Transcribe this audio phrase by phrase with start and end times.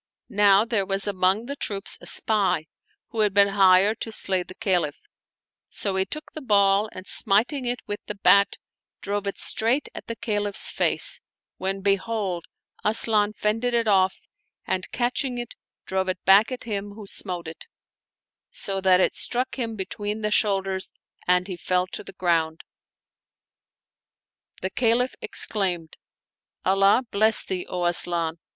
[0.29, 2.65] Now there was among the troops a spy,
[3.09, 4.97] who had been hired to slay the Caliph;
[5.69, 8.55] so he took the ball and smiting it with the bat
[9.01, 11.19] drove it straight at the Caliph's face,
[11.57, 12.45] when behold,
[12.83, 14.23] Asian fended it off
[14.65, 15.53] and catching it
[15.85, 17.67] drove it back at him who smote it,
[18.49, 20.91] so that it struck him between the shoulders,
[21.27, 22.61] and he fell to the ground.
[24.63, 25.95] The Caliph exclaimed,"
[26.65, 28.39] Allah bless thee, O Asian!